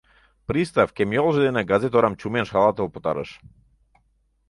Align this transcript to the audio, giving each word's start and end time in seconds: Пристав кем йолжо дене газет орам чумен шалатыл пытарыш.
Пристав 0.47 0.89
кем 0.97 1.09
йолжо 1.17 1.39
дене 1.47 1.61
газет 1.71 1.93
орам 1.97 2.13
чумен 2.19 2.45
шалатыл 2.49 2.87
пытарыш. 2.93 3.29